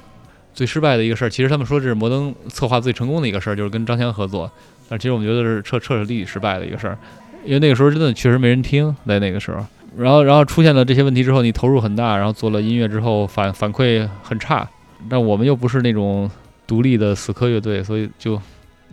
[0.52, 4.50] 最失败的一个事儿，其实他们说这是摩登策划最成功的一个事儿，就是跟张强合作。
[4.88, 6.98] 但其实我们觉得是彻彻底底失败的一个事儿，
[7.44, 9.64] 因为那个时候真的确实没人听，在那个时候。
[9.96, 14.68] 然后，然后出现了这些问题之后，你投入很大，然后做了音乐之后反反馈很差。
[15.08, 16.28] 但我们又不是那种
[16.70, 18.40] 独立的死磕乐队，所以就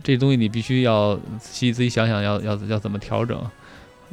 [0.02, 3.40] 这东西你必须要自己自己想想要要要怎么调整。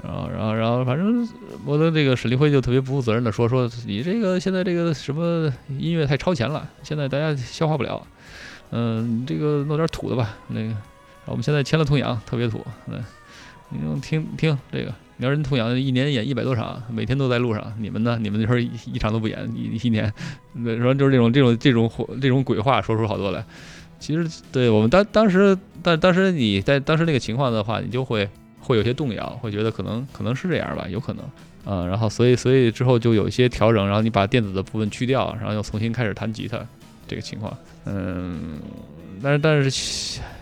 [0.04, 1.28] 然后，然后，然后，反正
[1.65, 8.06] 我的这个沈立辉就特别不负责任的说：“说你这个现在这个什么音乐太超前了，现在大家消化不了。
[8.69, 10.38] 嗯，这个弄点土的吧。
[10.49, 10.75] 那个，
[11.25, 12.63] 我们现在签了痛痒，特别土。
[12.86, 13.04] 嗯，
[13.69, 17.73] 你用听听这个，你要人痛痒一年演一百多场，每天都在路上。
[17.80, 18.17] 你们呢？
[18.21, 20.12] 你们那时候一一场都不演，一一年，
[20.54, 23.43] 那说就是这种这种这种这种鬼话说出好多来。
[23.99, 28.30] 其实，对我们当当时，但当时你在当时那个情况的话，你就会。”
[28.65, 31.23] 会有些动摇，会觉得可能可能是这样吧，有可能，
[31.67, 36.60] 嗯，然后所以所以之后就有一些调整，然后你把电子的部分去掉，然后又重新开始弹吉他，
[37.08, 38.60] 这个情况，嗯，
[39.21, 39.69] 但是但是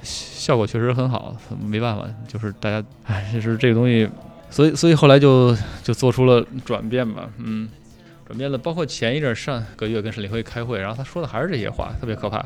[0.02, 4.08] 效果确实很好，没办法，就是大家，哎，就是这个东西，
[4.54, 7.68] 所以所以后来就就做出了转变吧，嗯。
[8.26, 12.44] 转变了，包括前一阵上个月跟沈立辉开会，然后他说的还是这些话，特别可怕。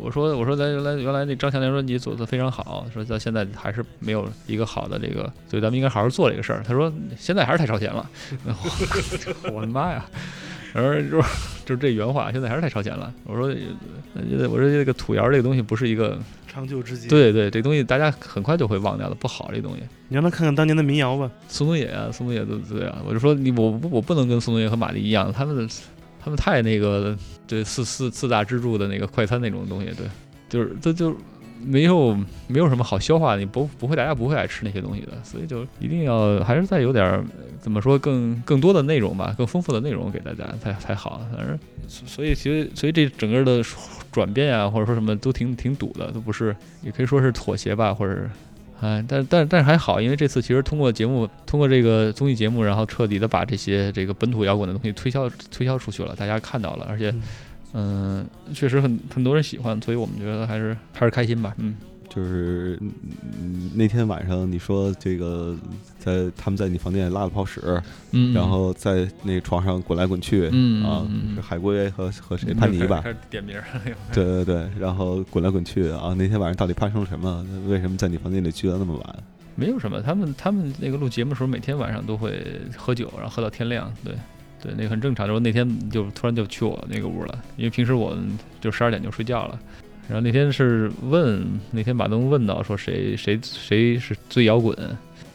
[0.00, 6.62] 我说我说咱原来原来那张强连说你做的非常好，说到现在还是没有一个好的这个，所以咱们应该好好做这个事儿。
[6.64, 8.08] 他说现在还是太超前了，
[9.52, 10.06] 我的妈呀！
[10.72, 11.28] 然后就是
[11.66, 13.12] 就是这原话，现在还是太超前了。
[13.24, 13.52] 我说
[14.48, 16.16] 我说这个土窑这个东西不是一个。
[16.56, 17.06] 长久之计。
[17.06, 19.82] 对对，这东西大家很快就会忘掉的，不好这东西。
[20.08, 23.02] 你让他看看当年的民谣吧，宋冬野啊，宋冬野都对啊。
[23.06, 25.68] 我就说你我我不能跟宋冬野和马丽一样，他们
[26.18, 27.14] 他们太那个
[27.46, 30.06] 对四四四大支柱的那个快餐那种东西，对，
[30.48, 31.14] 就是这就
[31.64, 32.16] 没有
[32.46, 37.24] 没有什么好消化的，你不不会大家不会爱吃那些东西的，所以就一定要还是再有点
[37.60, 41.20] 怎么说更更多的内容吧，更丰富的内容给大家才才好。
[41.34, 43.62] 反正所以其实所以这整个的。
[44.12, 48.26] 转变啊，或者说什么都挺挺堵的，都不是，也可以说是妥协吧，或者，
[48.80, 57.14] 哎，但但但是还好，因为这次其实通过节目，通过这个综艺节目，然后彻底的把这些这个本土摇滚的东西推销推销出去了，大家看到了，而且，
[58.54, 61.76] 确实很很多人喜欢，所以我们觉得还是还是开心吧，嗯。
[62.08, 62.80] 就是
[63.74, 65.54] 那天晚上你说这个
[65.98, 67.60] 在他们在你房间里拉了泡屎，
[68.12, 73.04] 嗯，然后在那床上滚来滚去，嗯啊，是海龟和和谁潘妮吧？
[73.28, 73.56] 点名，
[74.14, 76.14] 对对对，然后滚来滚去啊！
[76.16, 77.44] 那天晚上到底发生了什么？
[77.68, 79.16] 为什么在你房间里聚到那么晚？
[79.54, 82.42] 没有什么，他们他们那个录节目的时候，每天晚上都会
[82.76, 84.14] 喝酒，然后喝到天亮，对，
[84.62, 85.26] 对，那个很正常。
[85.26, 88.16] 然后那天就突然就去我那个屋了，因为平时我
[88.60, 89.58] 就十二点就睡觉了。
[90.08, 94.76] 然后那天是问，那天马东问到说谁谁谁是最摇滚，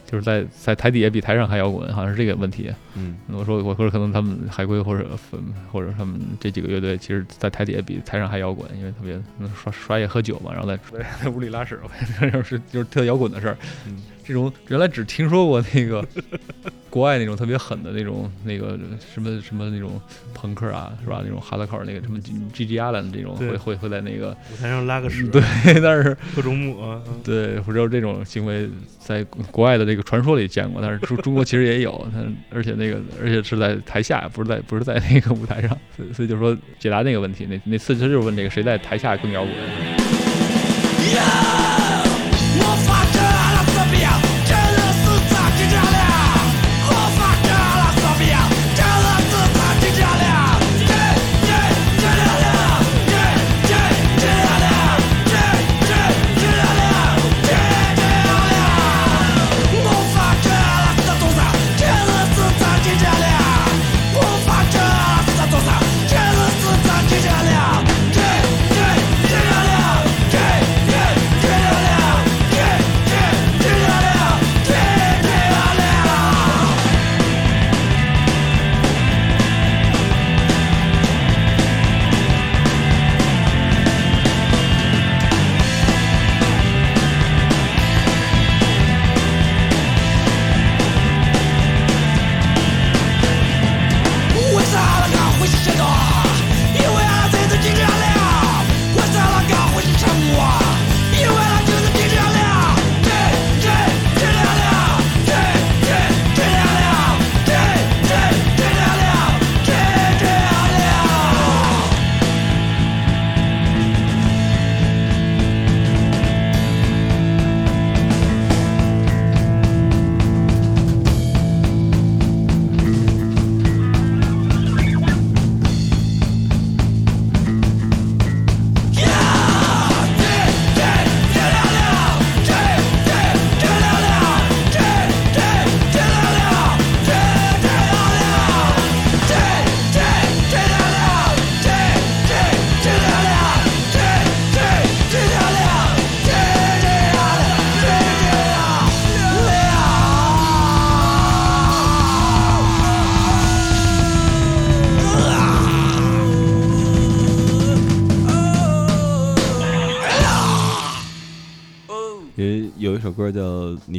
[0.06, 2.72] 就是在在台底下比台上还摇滚，好像是这个问题。
[2.94, 5.38] 嗯我说我说可能他们海龟或者粉
[5.70, 10.78] 或者他们这几个乐队，其实在台底下比台上还摇滚，因为特别嗯刷刷夜喝酒嘛，然后在
[11.22, 11.78] 在屋里拉屎，
[12.34, 13.56] 我是就是特摇滚的事儿。
[13.86, 16.04] 嗯这种原来只听说过那个
[16.88, 18.78] 国外那种特别狠的那种那个
[19.14, 20.00] 什么什么那种
[20.34, 21.22] 朋克啊，是吧？
[21.24, 22.20] 那种哈拉口那个什么
[22.52, 25.42] G G Allen 这种会会会在那个舞台上拉个屎，对，
[25.80, 28.68] 但是各种抹 对，我知道这种行为
[28.98, 40.01] 在国外的这个传说里见过，但是中中国其实也有，但而且那个而且是在台下，不是在不是在那个舞台上，所以所以就说解答那个问题，那那次他就是问这个谁在台下更摇滚。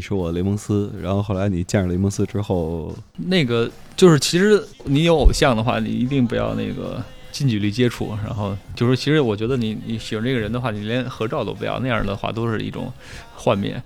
[0.04, 7.02] 你是我雷蒙斯》，然后后来你见着雷蒙斯之后，那个就是，其实你有偶像的话，你一定不要那个
[7.32, 8.14] 近距离接触。
[8.22, 12.92] 然后就是，其实我觉得你你喜欢这个人的话，你连合照都不要，那样的话都是一种
[13.34, 13.82] 幻灭。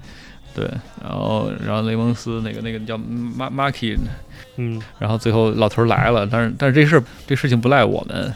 [0.56, 0.68] 对，
[1.04, 3.96] 然后然后雷蒙斯那个那个叫马马 k
[4.56, 8.34] 嗯，然后最后老头儿来了，但是但是这事儿这事情不赖我们，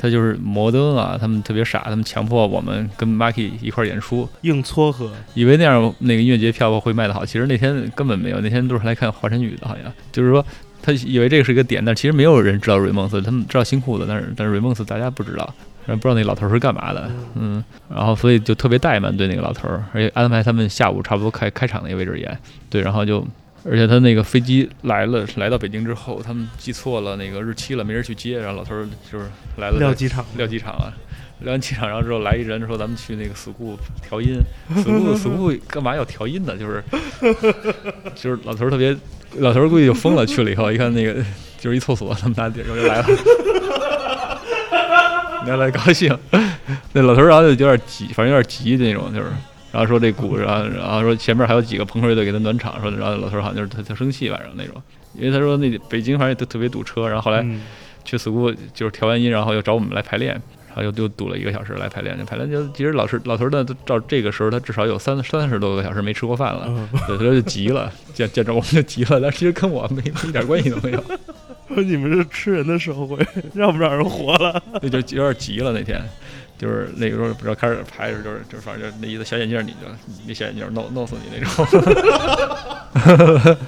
[0.00, 10.42] 他就是摩登啊，他们特别傻，他们强迫我们跟 Marky 一块儿演出，硬撮合，以为那样那个音乐节票会卖得好，其实那天根本没有，那天都是来看华晨宇的，好像就是说
[10.80, 15.54] 他以为这个是一个点，但其实没有人知道瑞梦斯，他们知道新裤子，但是但是瑞梦斯大家不知道。
[15.86, 16.50] 然后不知道那老头儿。
[16.50, 22.38] 是干嘛的，嗯，然后所以就特别怠慢对那个老头儿，而且安排他们下午差不多开开场那个位置演，
[22.68, 23.26] 对，然后就，
[23.64, 29.26] 而且他那个飞机来了，来到北京之后，他们记错了那个日期了，没人去接，然后老头儿就是
[29.58, 30.92] 来了撂机场，撂机场啊。
[31.42, 33.74] 撂完机场，然后之后来一人说咱们去那个 school
[34.06, 34.38] 调音
[34.74, 36.54] ，school school 干嘛要调音呢？
[36.54, 36.84] 就是
[38.14, 38.94] 就是老头儿特别，
[39.38, 40.26] 老头儿估计就疯了。
[40.26, 41.14] 去了以后一看那个
[41.58, 43.06] 就是一厕所，他们拿地儿就来了，
[45.48, 46.14] 来来高兴。
[46.92, 49.28] 那老头儿然后就有点急，反正有点急那种，就是
[49.72, 54.82] 然后说这鼓，然后然后说前面还有几个朋克乐队给他暖场，说然后老头儿好像就是他他生气反正那种，
[55.14, 57.40] 因为他说那北京反正也特特别堵车，然后后来。
[57.42, 57.60] 嗯
[58.02, 60.32] 去 school 就是调完音，然后又找我们来排练，
[60.68, 62.16] 然后又又堵了一个小时来排练。
[62.24, 71.04] 排练就其实老师老头儿呢，照这个时候他至少有三三十多个小时没吃过饭了，嗯，对，他就急了，见见着我们就急了，但其实跟我没没一点关系都没有，
[71.68, 73.18] 说你们是吃人的社会，
[73.52, 74.60] 让不让人活了？
[74.80, 76.02] 那就有点急了那天。
[76.60, 79.76] 就是那个时候不知道开始排的时候，就是就是反正就那意思，小眼镜儿你就
[80.26, 81.48] 那小眼镜儿弄弄死你那种。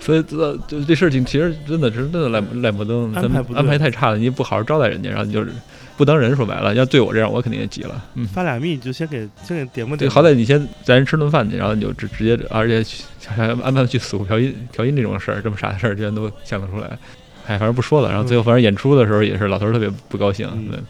[0.00, 5.52] 所以这就这事情其实真的是真的赖赖摩登，咱们安排安排太差了，你也不好好招待人家，然后你就是
[5.96, 8.04] 不当人，说白了，要对我这样，我肯定也急了。
[8.16, 16.98] 嗯，发俩蜜就先给先给点吧对，点吧，好歹你先咱人吃顿饭去，然后你就直直接，而且去还安排去死胡调音调音这种事儿，这么傻的事儿，居然都想得出来。
[17.46, 18.08] 哎，反正不说了。
[18.08, 20.80] 然后最后反正演出的时候也是老头儿特别不高兴，嗯对。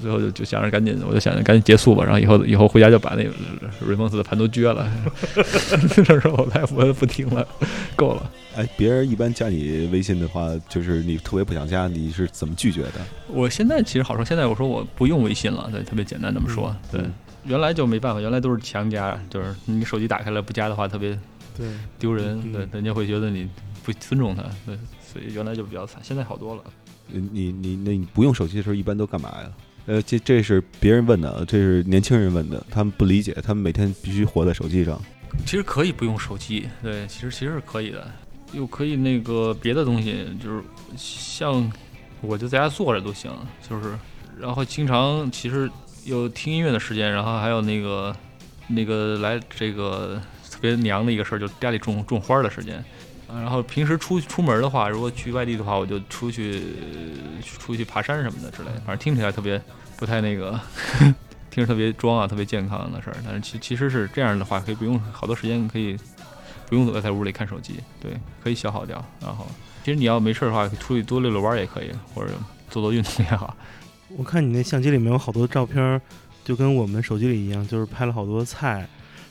[0.00, 3.30] 最后就就想着赶紧，我就想着赶紧结束吧，然后以后以后回家就把那个
[3.86, 4.90] 瑞蒙斯的盘都撅了，
[5.94, 7.46] 这时候我再我不听了，
[7.96, 8.30] 够了。
[8.56, 12.94] 哎，别人一般加你微信的话，就是你特别不想加，你是怎么拒绝的？
[13.28, 16.74] 我现在其实好说，现在我说我不用微信了，对，特别简单这么说。
[16.90, 17.00] 对，
[17.44, 21.16] 原来就没办法，原来都是强加，就是你手机打开了不加的话，特别
[21.56, 23.48] 对，丢人，嗯对，人家会觉得你
[23.84, 26.62] 不尊重他，对，所以原来就比较惨，现在好多了。
[27.12, 29.50] 你你你那你不用手机的时候一般都干嘛呀？
[29.86, 35.00] 呃，这这是别人问的，这是年轻人问的，他们不理解，他们每天必须活在手机上。
[35.44, 38.08] 其实可以不用手机，对，其实其实是可以的，
[38.52, 40.62] 又可以那个别的东西，就是
[40.96, 41.72] 像
[42.20, 43.32] 我就在家坐着都行，
[43.68, 43.96] 就是
[44.38, 45.70] 然后经常其实
[46.04, 48.14] 有听音乐的时间，然后还有那个
[48.68, 50.20] 那个来这个
[50.50, 52.84] 特别娘的一个事儿，就家里种种花的时间。
[53.34, 56.62] 然后平时出出门的话，如果去外地的话，我就出去
[57.42, 59.60] 出去爬山什么的之类的，反正听起来特别
[59.96, 60.58] 不太那个，
[61.50, 63.16] 听着特别装啊，特别健康的事儿。
[63.24, 65.96] 但是其其实是这样的话，可以不用好多时间，可以
[66.68, 68.12] 不用在屋里看手机，对，
[68.42, 69.04] 可以消耗掉。
[69.20, 69.46] 然后
[69.84, 72.32] 其实你要没事儿的话，出去多溜溜弯也可以，或者
[72.68, 73.56] 做做运动也好。
[74.16, 76.00] 我看你那相机里面有好多照片，
[76.44, 78.88] 就跟我们手机里一样，就是拍了好多菜，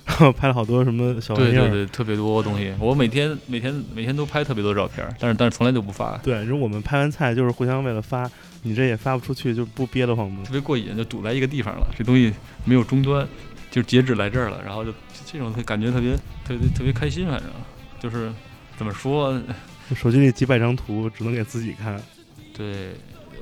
[0.10, 1.62] 然后拍了好多什么小玩意儿。
[1.62, 2.74] 对对对，特别多东西。
[2.80, 8.30] 我每天每天每天都拍特别多照片儿，但是但是从来就不发，对，如果我们拍完菜就是互相为了发，
[8.64, 10.52] 你这也发不出去，就不憋得慌吗特？
[10.52, 11.88] 别过瘾，就堵在一个地方了。
[11.98, 12.34] 这东西
[12.66, 13.26] 没有终端，
[13.70, 14.92] 就截止来这儿了，然后就
[15.26, 17.48] 这种感觉特别特别特别开心，反正
[18.00, 18.32] 就是
[18.78, 19.40] 怎么说，
[19.96, 22.02] 手机里几百张图，只能给自己看。
[22.52, 22.96] 对，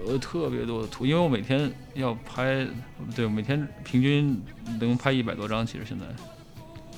[0.05, 2.67] 我特别多的图，因为我每天要拍，
[3.15, 4.39] 对，我每天平均
[4.79, 6.05] 能拍一百多张，其实现在，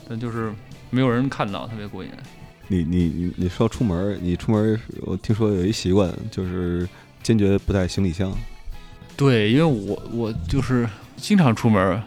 [0.10, 0.52] 但就是
[0.90, 2.10] 没有人看到，特别过瘾。
[2.68, 6.88] 你你你你说出门儿，你出门儿，我听说有一习惯，就是
[7.22, 8.32] 坚决不带行李箱。
[9.16, 12.02] 对，因为我我就是经常出门儿，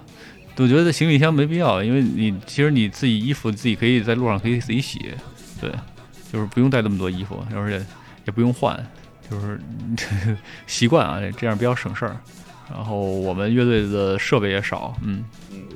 [0.57, 4.99] 我觉得行李箱没必要，因为你其实你自己衣服自己可以在路上可以自己洗，
[5.61, 5.71] 对，
[6.33, 7.85] 就是不用带那么多衣服，而且
[8.25, 8.77] 也不用换，
[9.31, 9.61] 就是
[10.67, 12.17] 习惯啊，这样比较省事儿。
[12.71, 15.25] 然后我们乐队的设备也少，嗯，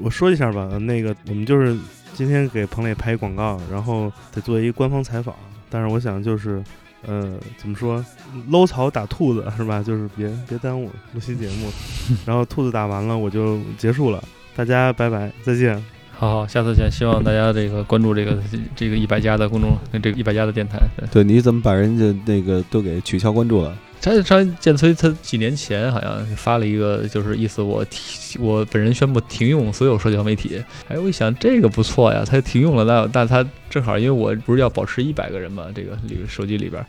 [0.01, 1.77] 我说一下吧，那个我们就是
[2.17, 5.37] 今天给彭磊拍一广告，然后得做一官方采访，
[5.69, 6.65] 但是我想就是，
[7.07, 8.03] 呃，怎么说，
[8.49, 9.83] 搂草打兔子是吧？
[9.85, 11.71] 就是别别耽误录期节目，
[12.25, 14.25] 然后兔子打完了我就结束了，
[14.57, 15.77] 大家拜拜，再见。
[16.19, 18.39] 好好，下次见，希望大家这个关注这个
[18.75, 20.81] 这个一百家的公众，这个一百家的电台。
[20.97, 23.77] 对，对，你怎么把人家那个都给取消关注了？
[24.07, 30.63] 张张建崔他几年前好像发了一个，就是意思我停，我本人宣布停用所有社交媒体。
[30.89, 36.85] 哎，我一想这个不错呀，他停用了，那那他正好，因为我不是要保持一百个人嘛，这个里手机里边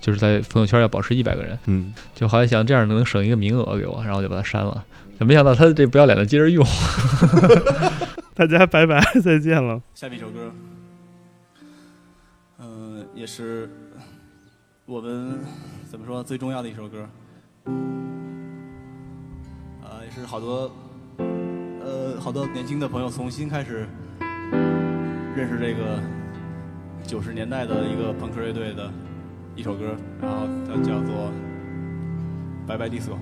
[0.00, 4.84] 就是在朋友圈要保持一百个人，嗯，就好像想这样能省一个名额给我，然后我就把它删了。
[5.18, 6.66] 没想到他这不要脸的接着用，
[8.34, 9.80] 大家拜拜，再见了。
[9.94, 10.50] 下面一首歌，
[12.58, 13.70] 嗯、也是
[14.84, 15.38] 我们
[15.88, 17.08] 怎么说最重要的一首歌，
[19.80, 20.68] 呃、也是好多
[21.18, 23.86] 呃好多年轻的朋友重新开始
[25.36, 26.02] 认识这个
[27.06, 28.92] 九十年代的一个朋克乐队的
[29.54, 31.30] 一首歌，然后它叫做
[32.66, 33.12] 《拜拜 disco》。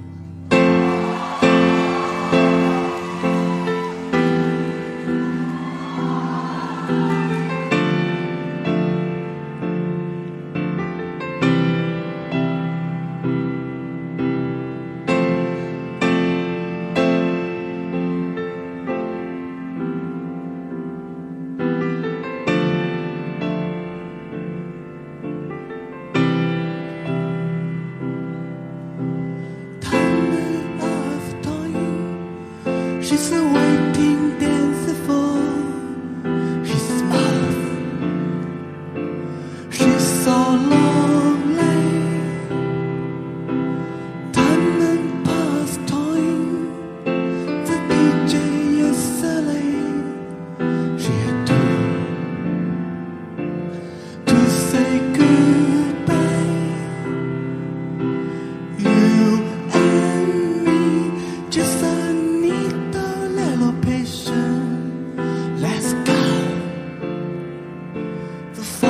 [68.61, 68.90] the